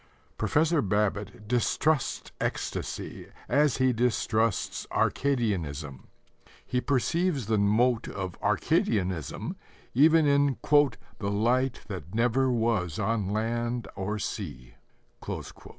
Professor 0.35 0.81
Babbitt 0.81 1.47
distrusts 1.47 2.31
ecstasy 2.41 3.27
as 3.47 3.77
he 3.77 3.93
distrusts 3.93 4.87
Arcadianism. 4.89 6.07
He 6.65 6.81
perceives 6.81 7.45
the 7.45 7.59
mote 7.59 8.07
of 8.07 8.33
Arcadianism 8.41 9.55
even 9.93 10.25
in 10.25 10.57
"the 11.19 11.29
light 11.29 11.81
that 11.87 12.15
never 12.15 12.49
was 12.51 12.97
on 12.97 13.25
sea 13.27 13.33
or 13.95 14.17
land." 15.37 15.55